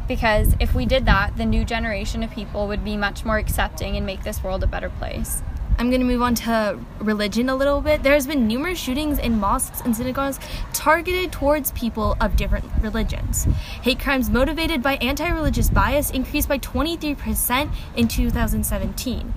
Because 0.08 0.56
if 0.60 0.74
we 0.74 0.86
did 0.86 1.06
that, 1.06 1.38
the 1.38 1.46
new 1.46 1.66
generation 1.66 2.24
of 2.24 2.32
people 2.32 2.68
would 2.68 2.84
be 2.84 2.98
much 2.98 3.26
more 3.26 3.38
accepting 3.38 3.96
and 3.96 4.06
make 4.06 4.24
this 4.24 4.44
world 4.44 4.64
a 4.64 4.68
better 4.68 4.90
place. 4.90 5.44
I'm 5.80 5.90
going 5.90 6.02
to 6.02 6.06
move 6.06 6.22
on 6.22 6.36
to 6.36 6.78
religion 7.00 7.48
a 7.48 7.56
little 7.56 7.80
bit. 7.80 8.04
There 8.04 8.14
has 8.14 8.28
been 8.28 8.48
numerous 8.48 8.78
shootings 8.78 9.18
in 9.18 9.40
mosques 9.40 9.80
and 9.80 9.96
synagogues 9.96 10.38
targeted 10.74 11.32
towards 11.32 11.72
people 11.72 12.18
of 12.20 12.36
different 12.36 12.66
religions. 12.82 13.46
Hate 13.82 13.98
crimes 13.98 14.30
motivated 14.30 14.84
by 14.84 14.96
anti-religious 14.98 15.70
bias 15.70 16.12
increased 16.12 16.50
by 16.50 16.60
23% 16.60 17.72
in 17.96 18.10
2017. 18.10 19.34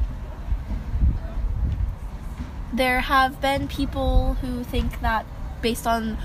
There 2.72 3.00
have 3.02 3.40
been 3.40 3.68
people 3.68 4.34
who 4.40 4.64
think 4.64 5.00
that 5.00 5.24
based 5.60 5.86
on 5.86 6.18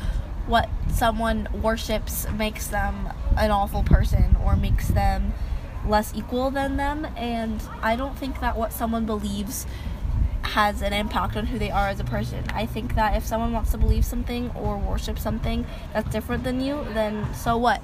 what 0.48 0.68
someone 0.92 1.48
worships 1.54 2.28
makes 2.32 2.66
them 2.66 3.14
an 3.38 3.52
awful 3.52 3.84
person 3.84 4.36
or 4.44 4.56
makes 4.56 4.88
them 4.88 5.34
less 5.86 6.12
equal 6.16 6.50
than 6.50 6.78
them 6.78 7.06
and 7.16 7.62
I 7.82 7.96
don't 7.96 8.18
think 8.18 8.40
that 8.40 8.58
what 8.58 8.74
someone 8.74 9.06
believes 9.06 9.68
has 10.48 10.82
an 10.82 10.94
impact 10.94 11.36
on 11.36 11.46
who 11.46 11.60
they 11.60 11.70
are 11.70 11.90
as 11.90 12.00
a 12.00 12.04
person. 12.04 12.44
I 12.54 12.66
think 12.66 12.96
that 12.96 13.16
if 13.16 13.26
someone 13.26 13.52
wants 13.54 13.72
to 13.72 13.78
believe 13.78 14.06
something 14.06 14.50
or 14.52 14.78
worship 14.78 15.20
something 15.20 15.66
that's 15.94 16.10
different 16.10 16.44
than 16.44 16.62
you, 16.62 16.86
then 16.94 17.34
so 17.34 17.58
what? 17.58 17.82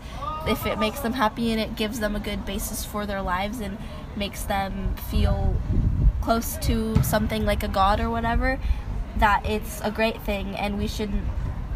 If 0.48 0.65
it 0.65 0.79
makes 0.79 1.01
them 1.01 1.13
happy 1.13 1.51
and 1.51 1.60
it 1.60 1.75
gives 1.75 2.00
them 2.00 2.15
a 2.15 2.20
good 2.20 2.46
basis 2.46 2.86
for 2.86 3.05
their 3.05 3.22
lives 3.22 3.60
and 3.60 3.77
makes 4.15 4.43
them 4.43 4.96
feel 5.10 5.55
close 6.22 6.58
to 6.58 7.01
something 7.03 7.46
like 7.46 7.63
a 7.63 7.67
god 7.67 8.00
or 8.00 8.10
whatever, 8.10 8.60
that 9.17 9.46
it's 9.46 9.82
a 9.82 9.91
great 9.91 10.22
thing 10.22 10.55
and 10.55 10.77
we 10.77 10.88
shouldn't 10.88 11.24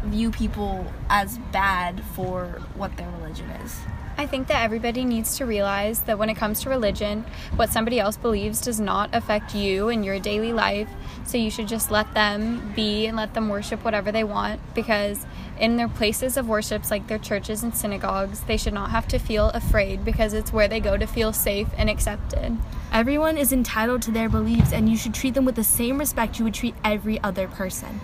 view 0.04 0.30
people 0.30 0.92
as 1.10 1.38
bad 1.52 2.02
for 2.14 2.60
what 2.74 2.96
their 2.96 3.10
religion 3.10 3.48
is. 3.50 3.78
I 4.18 4.26
think 4.26 4.48
that 4.48 4.64
everybody 4.64 5.04
needs 5.04 5.36
to 5.38 5.46
realize 5.46 6.00
that 6.02 6.18
when 6.18 6.28
it 6.28 6.34
comes 6.34 6.60
to 6.62 6.70
religion, 6.70 7.24
what 7.54 7.70
somebody 7.70 8.00
else 8.00 8.16
believes 8.16 8.60
does 8.60 8.80
not 8.80 9.14
affect 9.14 9.54
you 9.54 9.90
and 9.90 10.04
your 10.04 10.18
daily 10.18 10.52
life. 10.52 10.88
So 11.24 11.38
you 11.38 11.52
should 11.52 11.68
just 11.68 11.92
let 11.92 12.12
them 12.14 12.72
be 12.74 13.06
and 13.06 13.16
let 13.16 13.34
them 13.34 13.48
worship 13.48 13.84
whatever 13.84 14.10
they 14.10 14.24
want 14.24 14.60
because 14.74 15.24
in 15.60 15.76
their 15.76 15.86
places 15.86 16.36
of 16.36 16.48
worships, 16.48 16.90
like 16.90 17.06
their 17.06 17.18
churches 17.18 17.62
and 17.62 17.76
synagogues, 17.76 18.40
they 18.40 18.56
should 18.56 18.74
not 18.74 18.90
have 18.90 19.06
to 19.08 19.20
feel 19.20 19.50
afraid 19.50 20.04
because 20.04 20.32
it's 20.32 20.52
where 20.52 20.66
they 20.66 20.80
go 20.80 20.96
to 20.96 21.06
feel 21.06 21.32
safe 21.32 21.68
and 21.76 21.88
accepted. 21.88 22.58
Everyone 22.92 23.38
is 23.38 23.52
entitled 23.52 24.02
to 24.02 24.10
their 24.10 24.28
beliefs, 24.28 24.72
and 24.72 24.88
you 24.88 24.96
should 24.96 25.14
treat 25.14 25.34
them 25.34 25.44
with 25.44 25.56
the 25.56 25.64
same 25.64 25.98
respect 25.98 26.38
you 26.38 26.44
would 26.44 26.54
treat 26.54 26.74
every 26.82 27.20
other 27.22 27.46
person. 27.46 28.00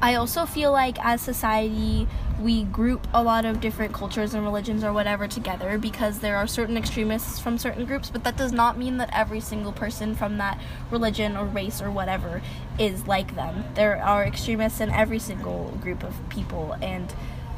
I 0.00 0.14
also 0.14 0.46
feel 0.46 0.72
like 0.72 0.98
as 1.04 1.20
society, 1.20 2.06
we 2.40 2.62
group 2.64 3.06
a 3.12 3.22
lot 3.22 3.44
of 3.44 3.60
different 3.60 3.92
cultures 3.92 4.32
and 4.32 4.44
religions 4.44 4.84
or 4.84 4.92
whatever 4.92 5.26
together 5.26 5.76
because 5.76 6.20
there 6.20 6.36
are 6.36 6.46
certain 6.46 6.76
extremists 6.76 7.40
from 7.40 7.58
certain 7.58 7.84
groups, 7.84 8.10
but 8.10 8.22
that 8.24 8.36
does 8.36 8.52
not 8.52 8.78
mean 8.78 8.96
that 8.98 9.10
every 9.12 9.40
single 9.40 9.72
person 9.72 10.14
from 10.14 10.38
that 10.38 10.60
religion 10.90 11.36
or 11.36 11.44
race 11.44 11.82
or 11.82 11.90
whatever 11.90 12.40
is 12.78 13.06
like 13.06 13.34
them. 13.34 13.64
There 13.74 14.02
are 14.02 14.24
extremists 14.24 14.80
in 14.80 14.90
every 14.90 15.18
single 15.18 15.76
group 15.80 16.04
of 16.04 16.14
people, 16.28 16.76
and 16.80 17.12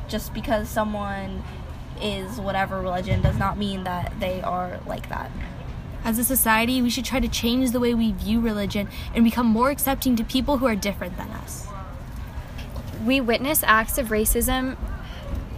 just 0.08 0.32
because 0.32 0.68
someone 0.68 1.42
is 2.00 2.40
whatever 2.40 2.80
religion 2.80 3.20
does 3.20 3.36
not 3.36 3.58
mean 3.58 3.84
that 3.84 4.18
they 4.18 4.40
are 4.40 4.80
like 4.86 5.10
that. 5.10 5.30
As 6.02 6.18
a 6.18 6.24
society, 6.24 6.80
we 6.80 6.88
should 6.88 7.04
try 7.04 7.20
to 7.20 7.28
change 7.28 7.72
the 7.72 7.80
way 7.80 7.92
we 7.92 8.12
view 8.12 8.40
religion 8.40 8.88
and 9.14 9.22
become 9.22 9.46
more 9.46 9.68
accepting 9.68 10.16
to 10.16 10.24
people 10.24 10.56
who 10.56 10.66
are 10.66 10.74
different 10.74 11.18
than 11.18 11.28
us 11.32 11.69
we 13.04 13.20
witness 13.20 13.62
acts 13.64 13.98
of 13.98 14.08
racism 14.08 14.76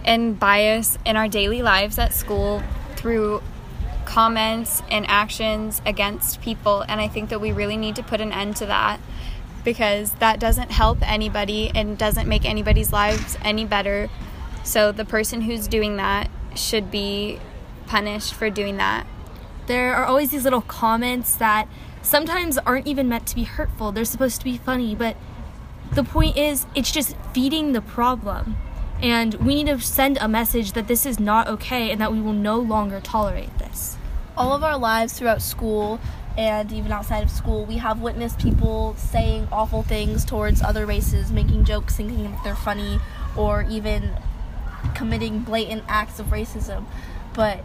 and 0.05 0.39
bias 0.39 0.97
in 1.05 1.15
our 1.15 1.27
daily 1.27 1.61
lives 1.61 1.97
at 1.97 2.13
school 2.13 2.61
through 2.95 3.41
comments 4.05 4.81
and 4.91 5.05
actions 5.07 5.81
against 5.85 6.41
people 6.41 6.81
and 6.87 6.99
I 6.99 7.07
think 7.07 7.29
that 7.29 7.39
we 7.39 7.51
really 7.51 7.77
need 7.77 7.95
to 7.95 8.03
put 8.03 8.21
an 8.21 8.31
end 8.31 8.57
to 8.57 8.65
that 8.65 8.99
because 9.63 10.13
that 10.15 10.39
doesn't 10.39 10.71
help 10.71 10.97
anybody 11.09 11.71
and 11.73 11.97
doesn't 11.97 12.27
make 12.27 12.45
anybody's 12.45 12.91
lives 12.91 13.37
any 13.41 13.65
better. 13.65 14.09
So 14.63 14.91
the 14.91 15.05
person 15.05 15.41
who's 15.41 15.67
doing 15.67 15.97
that 15.97 16.29
should 16.55 16.91
be 16.91 17.39
punished 17.85 18.33
for 18.33 18.49
doing 18.49 18.77
that. 18.77 19.05
There 19.67 19.95
are 19.95 20.05
always 20.05 20.31
these 20.31 20.43
little 20.43 20.61
comments 20.61 21.35
that 21.35 21.67
sometimes 22.01 22.57
aren't 22.59 22.87
even 22.87 23.07
meant 23.07 23.25
to 23.27 23.35
be 23.35 23.43
hurtful. 23.43 23.91
They're 23.91 24.05
supposed 24.05 24.39
to 24.39 24.43
be 24.43 24.57
funny, 24.57 24.95
but 24.95 25.15
the 25.95 26.03
point 26.03 26.37
is, 26.37 26.65
it's 26.75 26.91
just 26.91 27.15
feeding 27.33 27.73
the 27.73 27.81
problem. 27.81 28.57
And 29.01 29.33
we 29.35 29.55
need 29.55 29.67
to 29.67 29.79
send 29.79 30.17
a 30.17 30.27
message 30.27 30.71
that 30.73 30.87
this 30.87 31.05
is 31.05 31.19
not 31.19 31.47
okay 31.47 31.91
and 31.91 31.99
that 31.99 32.11
we 32.11 32.21
will 32.21 32.33
no 32.33 32.57
longer 32.57 33.01
tolerate 33.01 33.57
this. 33.57 33.97
All 34.37 34.53
of 34.53 34.63
our 34.63 34.77
lives 34.77 35.13
throughout 35.13 35.41
school 35.41 35.99
and 36.37 36.71
even 36.71 36.91
outside 36.91 37.21
of 37.21 37.29
school, 37.29 37.65
we 37.65 37.77
have 37.77 38.01
witnessed 38.01 38.39
people 38.39 38.95
saying 38.97 39.47
awful 39.51 39.83
things 39.83 40.25
towards 40.25 40.61
other 40.61 40.85
races, 40.85 41.31
making 41.31 41.65
jokes 41.65 41.95
thinking 41.95 42.23
that 42.23 42.43
they're 42.43 42.55
funny, 42.55 42.99
or 43.35 43.65
even 43.69 44.11
committing 44.95 45.39
blatant 45.39 45.83
acts 45.87 46.19
of 46.19 46.27
racism. 46.27 46.85
But 47.33 47.63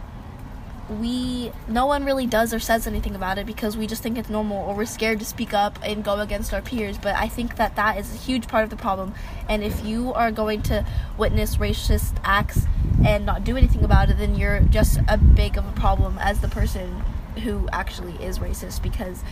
we 0.89 1.51
no 1.67 1.85
one 1.85 2.03
really 2.03 2.25
does 2.25 2.53
or 2.53 2.59
says 2.59 2.87
anything 2.87 3.15
about 3.15 3.37
it 3.37 3.45
because 3.45 3.77
we 3.77 3.85
just 3.85 4.01
think 4.01 4.17
it's 4.17 4.29
normal 4.29 4.57
or 4.57 4.75
we're 4.75 4.85
scared 4.85 5.19
to 5.19 5.25
speak 5.25 5.53
up 5.53 5.77
and 5.83 6.03
go 6.03 6.19
against 6.19 6.53
our 6.53 6.61
peers. 6.61 6.97
But 6.97 7.15
i 7.15 7.27
think 7.27 7.55
that 7.57 7.75
that 7.75 7.97
is 7.97 8.13
a 8.13 8.17
huge 8.17 8.47
part 8.47 8.63
of 8.63 8.69
the 8.69 8.75
problem. 8.75 9.13
And 9.47 9.63
if 9.63 9.85
you 9.85 10.13
are 10.13 10.31
going 10.31 10.61
to 10.63 10.85
witness 11.17 11.57
racist 11.57 12.15
acts 12.23 12.65
and 13.05 13.25
not 13.25 13.43
do 13.43 13.55
anything 13.55 13.83
about 13.83 14.09
it 14.09 14.17
then 14.17 14.35
you're 14.35 14.61
just 14.61 14.99
a 15.07 15.17
big 15.17 15.57
of 15.57 15.65
a 15.67 15.71
problem 15.73 16.17
as 16.19 16.41
the 16.41 16.47
person 16.47 17.03
who 17.43 17.69
actually 17.71 18.13
is 18.23 18.39
racist 18.39 18.81
because 18.81 19.23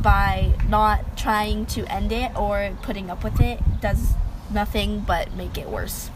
by 0.00 0.52
not 0.68 1.16
trying 1.16 1.66
to 1.66 1.84
end 1.92 2.10
it 2.10 2.34
or 2.36 2.76
putting 2.82 3.10
up 3.10 3.22
with 3.22 3.40
it 3.40 3.60
does 3.80 4.14
nothing 4.50 5.00
but 5.00 5.32
make 5.34 5.56
it 5.56 5.68
worse. 5.68 6.10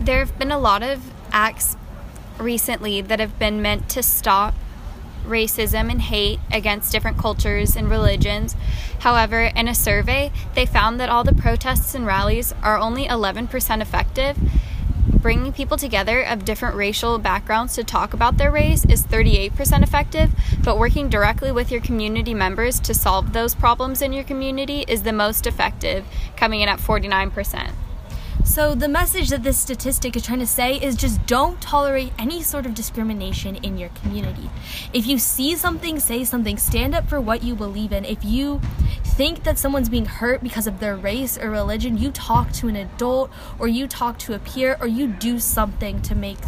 There 0.00 0.18
have 0.18 0.38
been 0.38 0.52
a 0.52 0.58
lot 0.58 0.82
of 0.82 1.12
acts 1.32 1.76
recently 2.38 3.00
that 3.00 3.20
have 3.20 3.38
been 3.38 3.62
meant 3.62 3.88
to 3.90 4.02
stop 4.02 4.54
racism 5.24 5.90
and 5.90 6.02
hate 6.02 6.40
against 6.50 6.90
different 6.90 7.18
cultures 7.18 7.76
and 7.76 7.90
religions. 7.90 8.56
However, 9.00 9.42
in 9.42 9.68
a 9.68 9.74
survey, 9.74 10.32
they 10.54 10.66
found 10.66 10.98
that 11.00 11.08
all 11.08 11.24
the 11.24 11.34
protests 11.34 11.94
and 11.94 12.06
rallies 12.06 12.54
are 12.62 12.78
only 12.78 13.06
11% 13.06 13.82
effective. 13.82 14.38
Bringing 15.20 15.52
people 15.52 15.76
together 15.76 16.22
of 16.22 16.44
different 16.44 16.76
racial 16.76 17.18
backgrounds 17.18 17.74
to 17.74 17.84
talk 17.84 18.14
about 18.14 18.36
their 18.36 18.50
race 18.50 18.84
is 18.84 19.04
38% 19.04 19.82
effective, 19.82 20.30
but 20.62 20.78
working 20.78 21.08
directly 21.08 21.50
with 21.50 21.72
your 21.72 21.80
community 21.80 22.34
members 22.34 22.78
to 22.80 22.94
solve 22.94 23.32
those 23.32 23.54
problems 23.54 24.00
in 24.00 24.12
your 24.12 24.24
community 24.24 24.84
is 24.86 25.02
the 25.02 25.12
most 25.12 25.46
effective, 25.46 26.06
coming 26.36 26.60
in 26.60 26.68
at 26.68 26.78
49%. 26.78 27.72
So, 28.48 28.74
the 28.74 28.88
message 28.88 29.28
that 29.28 29.42
this 29.42 29.58
statistic 29.58 30.16
is 30.16 30.24
trying 30.24 30.38
to 30.38 30.46
say 30.46 30.76
is 30.76 30.96
just 30.96 31.24
don't 31.26 31.60
tolerate 31.60 32.14
any 32.18 32.42
sort 32.42 32.64
of 32.64 32.74
discrimination 32.74 33.56
in 33.56 33.76
your 33.76 33.90
community. 33.90 34.48
If 34.94 35.06
you 35.06 35.18
see 35.18 35.54
something, 35.54 36.00
say 36.00 36.24
something, 36.24 36.56
stand 36.56 36.94
up 36.94 37.06
for 37.10 37.20
what 37.20 37.42
you 37.42 37.54
believe 37.54 37.92
in. 37.92 38.06
If 38.06 38.24
you 38.24 38.62
think 39.04 39.44
that 39.44 39.58
someone's 39.58 39.90
being 39.90 40.06
hurt 40.06 40.42
because 40.42 40.66
of 40.66 40.80
their 40.80 40.96
race 40.96 41.36
or 41.36 41.50
religion, 41.50 41.98
you 41.98 42.10
talk 42.10 42.50
to 42.52 42.68
an 42.68 42.76
adult 42.76 43.30
or 43.58 43.68
you 43.68 43.86
talk 43.86 44.18
to 44.20 44.32
a 44.32 44.38
peer 44.38 44.78
or 44.80 44.86
you 44.86 45.08
do 45.08 45.38
something 45.38 46.00
to 46.00 46.14
make 46.14 46.38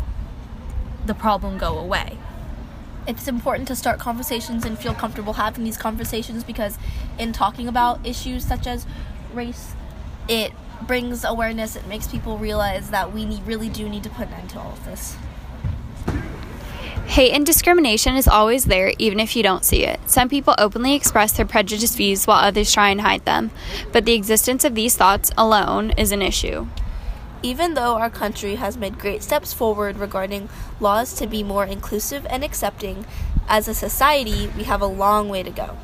the 1.04 1.14
problem 1.14 1.59
go 1.59 1.78
away. 1.78 2.16
It's 3.07 3.28
important 3.28 3.69
to 3.69 3.76
start 3.76 4.00
conversations 4.00 4.64
and 4.64 4.78
feel 4.78 4.95
comfortable 4.95 5.35
having 5.35 5.64
these 5.64 5.76
conversations 5.76 6.45
because, 6.45 6.78
in 7.19 7.35
talking 7.35 7.69
about 7.69 8.04
issues 8.07 8.47
such 8.47 8.66
as 8.66 8.87
race, 9.35 9.75
it 10.26 10.52
brings 10.87 11.25
awareness. 11.25 11.76
It 11.76 11.87
makes 11.87 12.06
people 12.06 12.38
realize 12.38 12.90
that 12.90 13.12
we 13.12 13.25
need, 13.25 13.46
really 13.46 13.68
do 13.68 13.88
need 13.88 14.02
to 14.04 14.10
put 14.10 14.28
an 14.28 14.34
end 14.34 14.50
to 14.50 14.60
all 14.60 14.72
of 14.72 14.84
this. 14.84 15.16
Hate 17.06 17.32
and 17.32 17.44
discrimination 17.44 18.14
is 18.14 18.28
always 18.28 18.66
there, 18.66 18.92
even 18.99 19.18
if 19.18 19.34
you 19.34 19.42
don't 19.42 19.64
see 19.64 19.84
it. 19.84 19.99
Some 20.08 20.28
people 20.28 20.54
openly 20.58 20.94
express 20.94 21.32
their 21.32 21.44
prejudiced 21.44 21.96
views 21.96 22.25
while 22.25 22.38
others 22.38 22.72
try 22.72 22.90
and 22.90 23.00
hide 23.00 23.25
them, 23.25 23.50
but 23.90 24.04
the 24.04 24.14
existence 24.14 24.64
of 24.64 24.76
these 24.76 24.96
thoughts 24.96 25.32
alone 25.37 25.90
is 25.99 26.12
an 26.12 26.22
issue. 26.22 26.68
Even 27.42 27.75
though 27.75 27.96
our 27.96 28.10
country 28.10 28.54
has 28.54 28.76
made 28.76 28.99
great 28.99 29.25
steps 29.25 29.52
forward 29.52 29.96
regarding 29.96 30.49
laws 30.78 31.12
to 31.14 31.26
be 31.26 31.42
more 31.42 31.64
inclusive 31.64 32.25
and 32.30 32.44
accepting, 32.44 33.04
as 33.49 33.66
a 33.66 33.75
society, 33.75 34.49
we 34.56 34.62
have 34.62 34.80
a 34.80 34.87
long 34.87 35.28
way 35.28 35.42
to 35.42 35.50
go. 35.50 35.76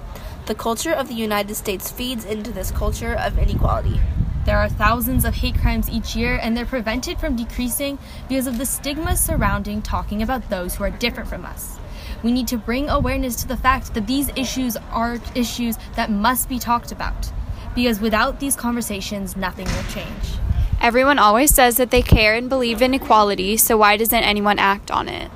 The 0.46 0.54
culture 0.54 0.92
of 0.92 1.08
the 1.08 1.14
United 1.14 1.56
States 1.56 1.90
feeds 1.90 2.24
into 2.24 2.52
this 2.52 2.70
culture 2.70 3.14
of 3.14 3.36
inequality. 3.36 4.00
There 4.46 4.58
are 4.58 4.68
thousands 4.68 5.24
of 5.24 5.34
hate 5.34 5.58
crimes 5.58 5.90
each 5.90 6.14
year, 6.14 6.38
and 6.40 6.56
they're 6.56 6.64
prevented 6.64 7.18
from 7.18 7.34
decreasing 7.34 7.98
because 8.28 8.46
of 8.46 8.58
the 8.58 8.64
stigma 8.64 9.16
surrounding 9.16 9.82
talking 9.82 10.22
about 10.22 10.48
those 10.48 10.76
who 10.76 10.84
are 10.84 10.90
different 10.90 11.28
from 11.28 11.44
us. 11.44 11.78
We 12.22 12.30
need 12.30 12.46
to 12.48 12.56
bring 12.56 12.88
awareness 12.88 13.34
to 13.36 13.48
the 13.48 13.56
fact 13.56 13.92
that 13.94 14.06
these 14.06 14.30
issues 14.36 14.76
are 14.92 15.18
issues 15.34 15.76
that 15.96 16.12
must 16.12 16.48
be 16.48 16.60
talked 16.60 16.92
about, 16.92 17.32
because 17.74 18.00
without 18.00 18.38
these 18.38 18.54
conversations, 18.54 19.36
nothing 19.36 19.66
will 19.66 19.92
change. 19.92 20.38
Everyone 20.80 21.18
always 21.18 21.52
says 21.52 21.76
that 21.78 21.90
they 21.90 22.02
care 22.02 22.36
and 22.36 22.48
believe 22.48 22.80
in 22.82 22.94
equality, 22.94 23.56
so 23.56 23.76
why 23.76 23.96
doesn't 23.96 24.14
anyone 24.22 24.60
act 24.60 24.92
on 24.92 25.08
it? 25.08 25.28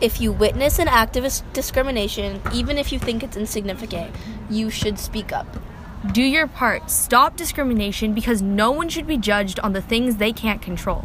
If 0.00 0.18
you 0.18 0.32
witness 0.32 0.78
an 0.78 0.88
act 0.88 1.14
of 1.18 1.30
discrimination, 1.52 2.40
even 2.54 2.78
if 2.78 2.90
you 2.90 2.98
think 2.98 3.22
it's 3.22 3.36
insignificant, 3.36 4.16
you 4.48 4.70
should 4.70 4.98
speak 4.98 5.30
up. 5.30 5.58
Do 6.06 6.22
your 6.22 6.46
part. 6.46 6.90
Stop 6.90 7.36
discrimination 7.36 8.14
because 8.14 8.40
no 8.40 8.70
one 8.70 8.88
should 8.88 9.06
be 9.06 9.18
judged 9.18 9.60
on 9.60 9.74
the 9.74 9.82
things 9.82 10.16
they 10.16 10.32
can't 10.32 10.62
control. 10.62 11.04